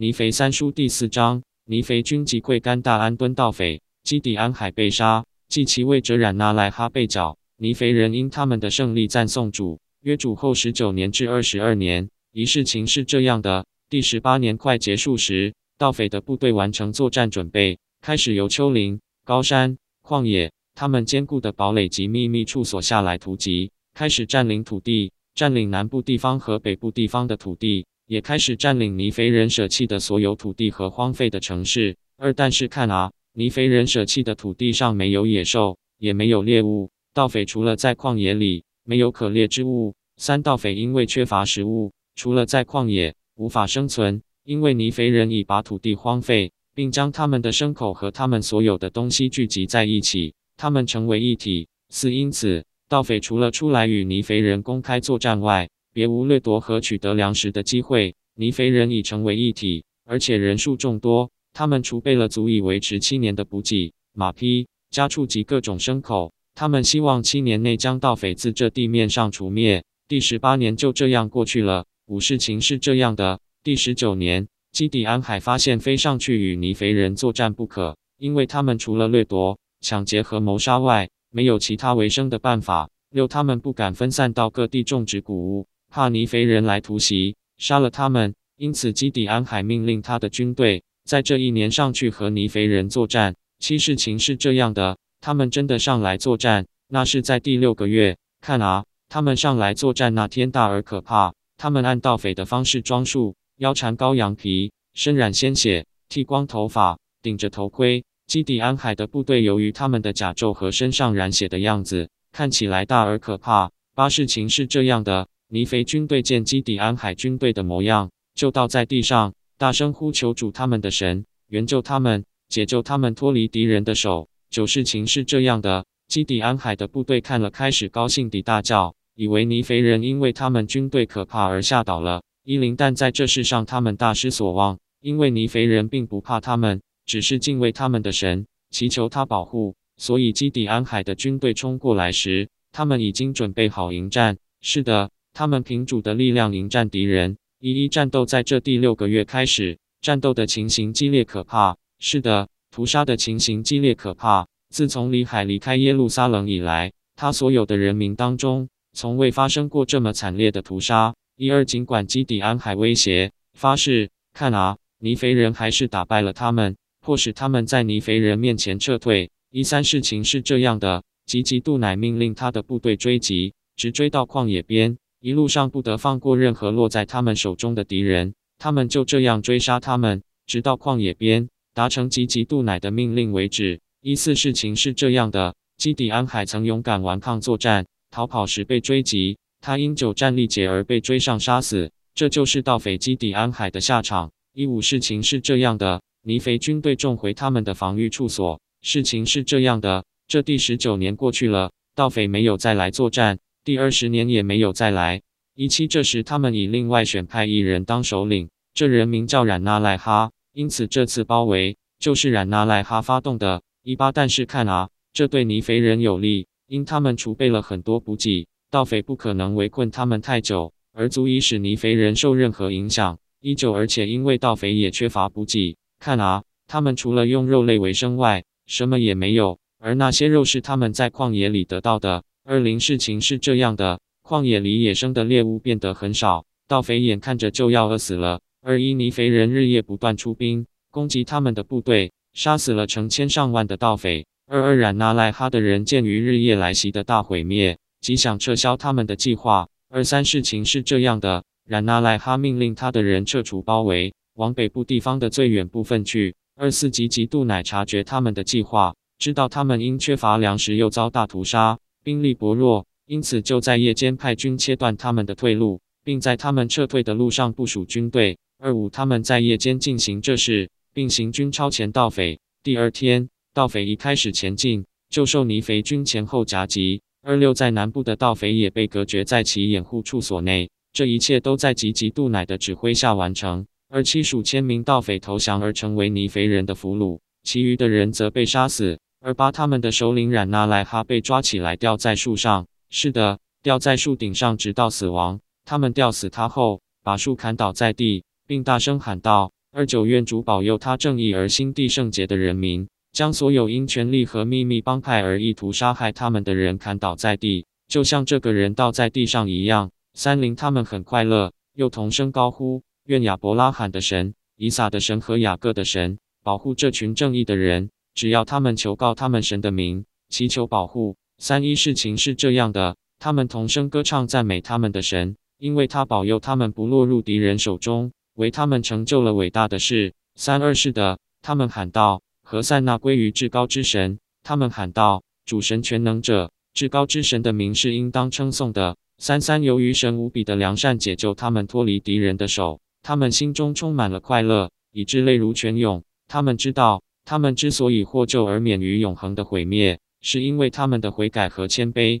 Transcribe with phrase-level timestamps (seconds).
[0.00, 7.36] 尼腓三书第四章，尼腓军击溃甘大安敦盗匪，基底安海被杀，即其位者冉那赖哈被剿。
[7.58, 9.78] 尼腓人因他们的胜利赞颂主。
[10.00, 27.84] 约主后十九年至二十二年，一事情是这样的：第十八年快结束时，盗匪的部队完成作战准备，开始由丘陵、高山、旷野，他们坚固的堡垒及秘密处所下来突击，开始占领土地，占领南部地方和北部地方的土地。
[28.10, 31.96] 也开始占领尼肥人舍弃的所有土地和荒废的城市。
[32.16, 36.90] 二，但是看啊，尼肥人舍弃的土地上没有野兽，也没有猎物。
[37.14, 39.94] 盗匪除了在旷野里，没有可猎之物。
[40.16, 51.68] 三，盗匪因为缺乏食物，除了在旷野无法生存，因为尼肥人已把土地荒废，并将他们的牲口和他们所有的东西聚集在一起，他们成为一体。
[51.90, 58.14] 四，因此盗匪除了出来与尼肥人公开作战外，别无掠夺和取得粮食的机会。
[58.34, 61.30] 尼肥人已成为一体，而且人数众多。
[61.52, 66.32] 他们储备了足以维持七年的补给、马匹、家畜及各种牲口。
[66.54, 69.82] 他们希望七年内将盗匪自这地面上除灭。
[70.06, 71.86] 第十八年就这样过去了。
[72.06, 82.90] 五事情是这样的：第十九年，基底安海发现非上去与尼肥人作战不可，因为他们除了掠夺、抢劫和谋杀外，没有其他维生的办法。
[83.10, 85.66] 六，他们不敢分散到各地种植谷物。
[85.90, 93.34] 怕尼肥人来突袭，杀了他们，因此基底安海命令他的军队在这一年上去和尼肥人作战。
[93.58, 98.16] 七事情是这样的，他们真的上来作战，那是在第六个月。
[98.40, 101.34] 看啊，他们上来作战那天大而可怕。
[101.58, 108.04] 他们按盗匪的方式装束，腰缠羔羊皮，身染鲜血，剃光头发，顶着头盔。
[108.28, 113.72] 基底安海的部队由于他们的甲胄和身上染血的样子，看起来大而可怕。
[113.96, 115.26] 八事情是这样的。
[115.52, 124.28] 尼腓军队见基底安海军队的模样，就倒在地上，大声呼求主他们的神，援救他们，解救他们脱离敌人的手。
[124.48, 132.22] 九事情是这样的：基底安海的部队看了，开始高兴地大叫，以为尼腓人因为他们军队可怕而吓倒了。
[132.44, 139.74] 伊林，但在这世上他们大失所望，因为尼腓人并不怕他们，只是敬畏他们的神，祈求他保护。
[139.96, 144.38] 所以基底安海的军队冲过来时，他们已经准备好迎战。
[144.60, 145.10] 是的。
[145.40, 147.38] 他们凭主的力量迎战敌人。
[147.60, 151.78] 一一战斗在这第六个月开始，战斗的情形激烈可怕。
[151.98, 154.46] 是的，屠杀的情形激烈可怕。
[154.68, 161.14] 自从李海离开耶路撒冷以来，他所有的人民当中，从未发生过这么惨烈的屠杀。
[161.36, 169.30] 一二，尽管基底安海威胁发誓，看啊，尼肥人还是打败了他们，迫使他们在尼肥人面前撤退。
[169.50, 174.98] 一三，事情是这样的：吉吉杜乃命令他的部队追击，直追到旷野边。
[175.22, 183.80] 一路上不得放过任何落在他们手中的敌人，他们就这样追杀他们，直到旷野边达成吉吉杜乃的命令为止。
[184.00, 194.32] 一四事情是这样的：基底安海曾勇敢顽抗作战，逃跑时被追击，他因久战力竭而被追上杀死，这就是盗匪基底安海的下场。
[194.54, 198.58] 一五事情是这样的：尼肥军队重回他们的防御处所。
[198.80, 203.38] 事情是这样的：这第十九年过去了，盗匪没有再来作战。
[203.62, 205.20] 第二十年也没有再来。
[205.54, 213.62] 一七这时，他们已另外选派一人当首领，这人名叫冉那赖哈，因此这次包围就是冉那赖哈发动的。
[213.82, 223.18] 一八但是看啊，这对尼肥人有利，因他们储备了很多补给，盗匪不可能围困他们太久，而足以使尼肥人受任何影响。
[223.40, 232.22] 一九而且因为盗匪也缺乏补给，看啊，他们除了用肉类为生外，什么也没有，而那些肉是他们在旷野里得到的。
[232.50, 238.40] 二零事情是这样的，旷野里野生的猎物变得很少，盗匪眼看着就要饿死了。
[238.60, 244.26] 二一尼肥人日夜不断出兵攻击他们的部队，杀死了成千上万的盗匪。
[244.48, 249.68] 二二冉那赖哈的人鉴于日夜来袭的大毁灭，即想撤销他们的计划。
[249.88, 256.34] 二三事情是这样的，冉那赖哈命令他的人撤除包围，往北部地方的最远部分去。
[256.56, 261.78] 二四级极度乃察觉他们的计划，知道他们因缺乏粮食又遭大屠杀。
[262.02, 268.38] 兵力薄弱，因此就在夜间派军切断他们的退路，并在他们撤退的路上部署军队。
[268.58, 272.38] 二五，他们在夜间进行这事，并行军超前盗匪。
[272.62, 277.02] 第二天，盗匪一开始前进，就受尼肥军前后夹击。
[277.22, 280.70] 二六，在南部的盗匪也被隔绝在其掩护处所内。
[280.92, 283.66] 这一切都在吉吉杜乃的指挥下完成。
[283.88, 288.98] 二七，数千名盗匪投降而成为尼肥人的俘虏，其余的人则被杀死。
[289.22, 295.40] 而把他们的首领冉那莱哈被抓起来吊在树上，是的，吊在树顶上直到死亡。
[295.66, 309.90] 他们吊死他后，把树砍倒在地，并大声喊道：“二九愿主保佑他正义而心地圣洁的人民，将所有因权力和秘密帮派而意图杀害他们的人砍倒在地，就像这个人倒在地上一样。
[310.14, 317.90] 三零他们很快乐，又同声高呼：愿亚伯拉罕的神、以撒的神和雅各的神保护这群正义的人，
[318.20, 321.16] 只要他们求告他们神的名，祈求保护。
[321.38, 328.12] 三一事情是这样的，他们同声歌唱赞美他们的神，因为他保佑他们不落入敌人手中。
[328.34, 330.12] 为他们成就了伟大的事。
[330.34, 346.04] 三二是的，他们喊道：“何塞那归于至高之神。”他们喊道：“主神全能者，至高之神的名是应当称颂的。”三三由于神无比的良善解救他们脱离敌人的手，他们心中充满了快乐，以致泪如泉涌。
[346.28, 352.20] 他们知道，他们之所以获救而免于永恒的毁灭，是因为他们的悔改和谦卑。